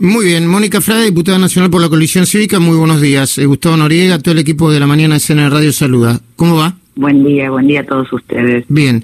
[0.00, 3.36] Muy bien, Mónica Frade, diputada nacional por la coalición cívica, muy buenos días.
[3.36, 6.20] Eh, Gustavo Noriega, todo el equipo de la mañana de Cena Radio saluda.
[6.36, 6.76] ¿Cómo va?
[6.94, 8.64] Buen día, buen día a todos ustedes.
[8.68, 9.02] Bien.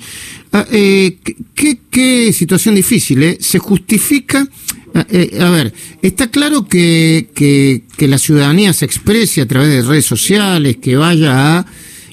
[0.52, 1.18] Ah, eh,
[1.56, 3.38] ¿qué, qué, situación difícil, ¿eh?
[3.40, 4.46] Se justifica...
[4.94, 9.70] Ah, eh, a ver, está claro que, que, que la ciudadanía se exprese a través
[9.70, 11.66] de redes sociales, que vaya a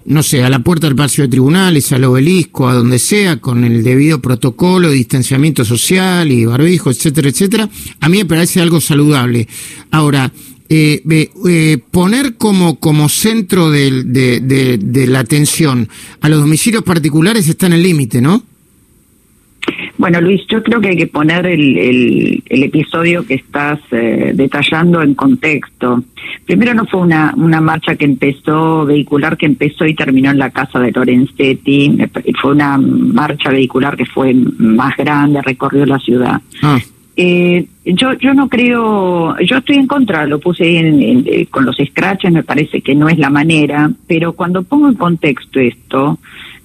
[0.05, 3.63] no sé, a la puerta del Palacio de Tribunales, al obelisco, a donde sea, con
[3.63, 8.81] el debido protocolo de distanciamiento social y barbijo, etcétera, etcétera, a mí me parece algo
[8.81, 9.47] saludable.
[9.91, 10.31] Ahora,
[10.69, 11.03] eh,
[11.47, 15.89] eh, poner como, como centro de, de, de la atención
[16.21, 18.45] a los domicilios particulares está en el límite, ¿no?
[20.01, 24.99] Bueno, Luis, yo creo que hay que poner el, el, episodio que estás eh, detallando
[25.03, 26.03] en contexto.
[26.43, 30.49] Primero no fue una, una marcha que empezó, vehicular que empezó y terminó en la
[30.49, 31.99] casa de Lorenzetti,
[32.41, 36.41] fue una marcha vehicular que fue más grande, recorrió la ciudad.
[36.63, 36.79] Ah.
[37.15, 42.31] Eh, yo yo no creo, yo estoy en contra, lo puse en, con los scratches,
[42.31, 46.17] me parece que no es la manera, pero cuando pongo en contexto esto,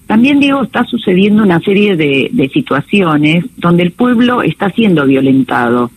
[0.07, 5.91] también digo, está sucediendo una serie de, situaciones donde el pueblo está siendo violentado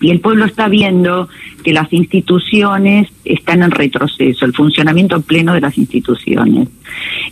[0.00, 1.28] y el pueblo está viendo
[1.62, 6.68] que las instituciones están en retroceso, el funcionamiento pleno de las instituciones.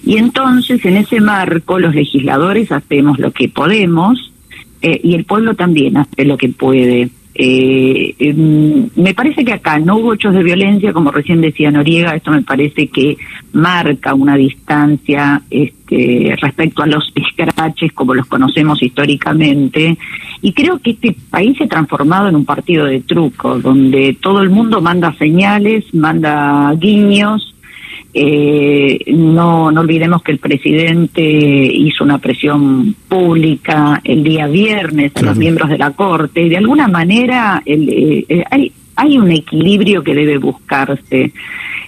[0.05, 4.33] Y entonces, en ese marco, los legisladores hacemos lo que podemos
[4.83, 7.09] eh, y el pueblo también hace lo que puede.
[7.39, 12.17] Eh, em, me parece que acá no hubo hechos de violencia, como recién decía Noriega,
[12.17, 13.19] esto me parece que
[13.53, 19.99] marca una distancia este, respecto a los escraches como los conocemos históricamente.
[20.41, 24.41] Y creo que este país se ha transformado en un partido de truco, donde todo
[24.41, 27.55] el mundo manda señales, manda guiños,
[28.15, 35.23] eh, no, no olvidemos que el presidente hizo una presión pública el día viernes a
[35.23, 40.03] los miembros de la Corte y de alguna manera eh, eh, hay, hay un equilibrio
[40.03, 41.33] que debe buscarse.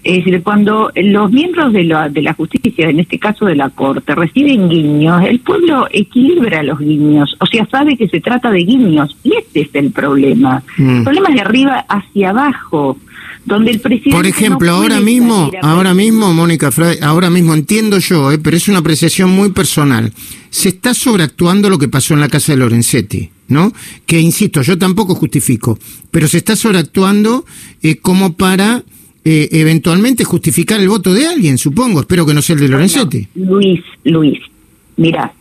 [0.05, 3.71] Es decir, cuando los miembros de la, de la justicia, en este caso de la
[3.71, 8.61] Corte, reciben guiños, el pueblo equilibra los guiños, o sea, sabe que se trata de
[8.61, 10.63] guiños, y este es el problema.
[10.77, 10.99] Mm.
[10.99, 12.97] El problema es de arriba hacia abajo
[13.45, 16.71] donde el presidente por ejemplo ahora mismo ahora mismo Mónica
[17.03, 20.13] ahora mismo entiendo yo eh, pero es una apreciación muy personal.
[20.51, 23.73] Se está sobreactuando lo que pasó en la casa de Lorenzetti no
[24.07, 25.79] que insisto yo tampoco justifico
[26.11, 27.45] pero se está sobreactuando
[27.83, 28.83] eh, como para
[29.25, 32.01] eh, eventualmente justificar el voto de alguien supongo.
[32.01, 33.29] Espero que no sea el de Lorenzetti.
[33.35, 34.39] Luis Luis
[34.97, 35.33] mira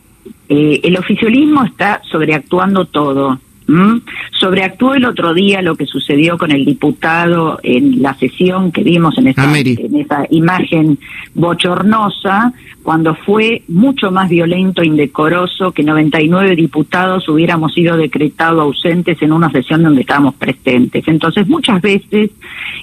[0.48, 3.38] el oficialismo está sobreactuando todo
[3.68, 3.98] ¿Mm?
[4.40, 9.18] Sobreactuó el otro día lo que sucedió con el diputado en la sesión que vimos
[9.18, 10.98] en esa, en esa imagen
[11.34, 19.20] bochornosa, cuando fue mucho más violento e indecoroso que 99 diputados hubiéramos sido decretados ausentes
[19.20, 21.06] en una sesión donde estábamos presentes.
[21.06, 22.30] Entonces, muchas veces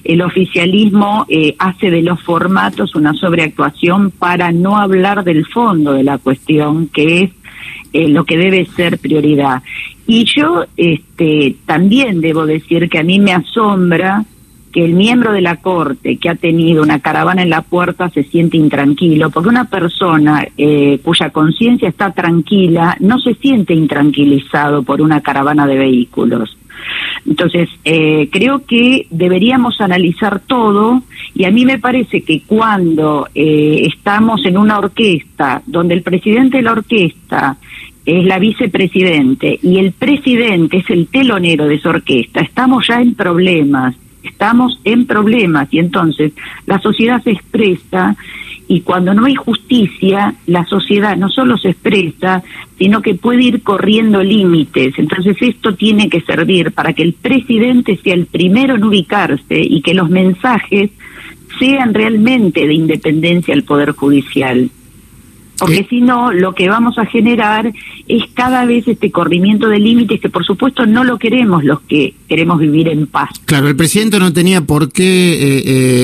[0.03, 6.03] el oficialismo eh, hace de los formatos una sobreactuación para no hablar del fondo de
[6.03, 7.31] la cuestión, que es
[7.93, 9.63] eh, lo que debe ser prioridad.
[10.07, 14.25] Y yo este, también debo decir que a mí me asombra
[14.75, 18.23] que el miembro de la corte que ha tenido una caravana en la puerta se
[18.23, 25.01] siente intranquilo, porque una persona eh, cuya conciencia está tranquila no se siente intranquilizado por
[25.01, 26.57] una caravana de vehículos.
[27.25, 33.87] Entonces, eh, creo que deberíamos analizar todo y a mí me parece que cuando eh,
[33.87, 37.57] estamos en una orquesta donde el presidente de la orquesta
[38.05, 43.15] es la vicepresidente y el presidente es el telonero de esa orquesta, estamos ya en
[43.15, 46.33] problemas, estamos en problemas y entonces
[46.65, 48.15] la sociedad se expresa
[48.67, 52.43] y cuando no hay justicia, la sociedad no solo se expresa,
[52.77, 54.95] sino que puede ir corriendo límites.
[54.97, 59.81] Entonces esto tiene que servir para que el presidente sea el primero en ubicarse y
[59.81, 60.89] que los mensajes
[61.59, 64.69] sean realmente de independencia al Poder Judicial.
[65.57, 67.71] Porque si no, lo que vamos a generar
[68.07, 72.13] es cada vez este corrimiento de límites que por supuesto no lo queremos los que
[72.27, 73.29] queremos vivir en paz.
[73.45, 75.63] Claro, el presidente no tenía por qué eh,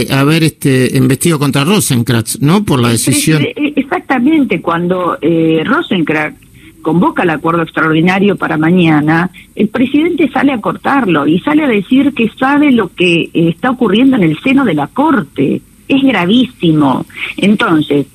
[0.09, 2.63] eh, haber este investido contra Rosenkrantz, ¿no?
[2.63, 3.41] Por la decisión.
[3.41, 6.39] Eh, exactamente, cuando eh, Rosenkrantz
[6.81, 12.13] convoca el acuerdo extraordinario para mañana, el presidente sale a cortarlo y sale a decir
[12.13, 15.61] que sabe lo que está ocurriendo en el seno de la Corte.
[15.87, 17.05] Es gravísimo.
[17.37, 18.07] Entonces,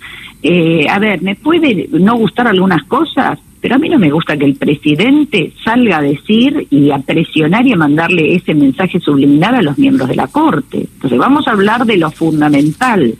[0.42, 4.36] eh, a ver, me puede no gustar algunas cosas, pero a mí no me gusta
[4.36, 9.56] que el presidente salga a decir y a presionar y a mandarle ese mensaje subliminal
[9.56, 10.86] a los miembros de la Corte.
[10.94, 13.16] Entonces vamos a hablar de lo fundamental,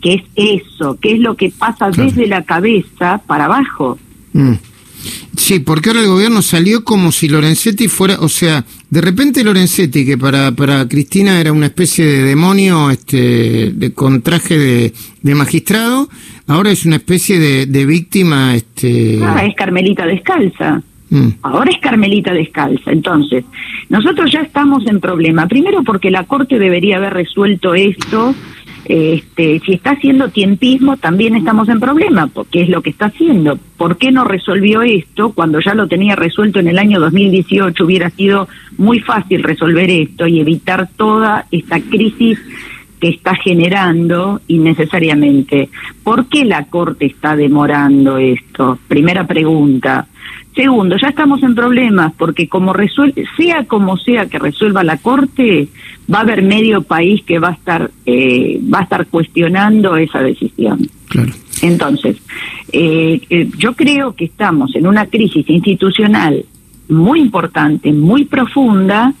[0.00, 3.98] que es eso, que es lo que pasa desde la cabeza para abajo.
[4.32, 4.54] Mm.
[5.36, 10.06] Sí, porque ahora el gobierno salió como si Lorenzetti fuera, o sea, de repente Lorenzetti,
[10.06, 15.34] que para, para Cristina era una especie de demonio este, de, con traje de, de
[15.34, 16.08] magistrado,
[16.46, 18.54] ahora es una especie de, de víctima.
[18.54, 19.20] Este...
[19.22, 20.82] Ah, es Carmelita descalza.
[21.10, 21.28] Mm.
[21.42, 22.90] Ahora es Carmelita descalza.
[22.90, 23.44] Entonces,
[23.88, 25.46] nosotros ya estamos en problema.
[25.46, 28.34] Primero porque la Corte debería haber resuelto esto
[28.84, 33.58] este, si está haciendo tiempismo, también estamos en problema, porque es lo que está haciendo.
[33.78, 37.82] ¿Por qué no resolvió esto cuando ya lo tenía resuelto en el año 2018?
[37.82, 38.46] Hubiera sido
[38.76, 42.38] muy fácil resolver esto y evitar toda esta crisis
[43.04, 45.68] que está generando innecesariamente.
[46.02, 48.78] ¿Por qué la Corte está demorando esto?
[48.88, 50.06] Primera pregunta.
[50.54, 55.68] Segundo, ya estamos en problemas porque como resuelve, sea como sea que resuelva la corte,
[56.10, 60.20] va a haber medio país que va a estar eh, va a estar cuestionando esa
[60.20, 60.88] decisión.
[61.08, 61.32] Claro.
[61.60, 62.16] Entonces,
[62.72, 66.42] eh, eh, yo creo que estamos en una crisis institucional
[66.88, 69.12] muy importante, muy profunda,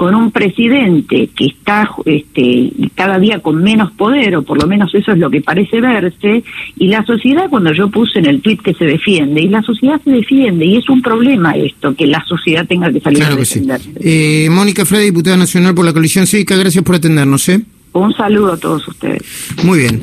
[0.00, 4.94] con un presidente que está este, cada día con menos poder, o por lo menos
[4.94, 6.42] eso es lo que parece verse,
[6.78, 10.00] y la sociedad, cuando yo puse en el tuit que se defiende, y la sociedad
[10.02, 13.90] se defiende, y es un problema esto, que la sociedad tenga que salir a defenderse.
[14.00, 17.46] Eh, Mónica Frey, diputada nacional por la coalición cívica, gracias por atendernos.
[17.50, 17.60] ¿eh?
[17.92, 19.20] Un saludo a todos ustedes.
[19.64, 19.98] Muy bien.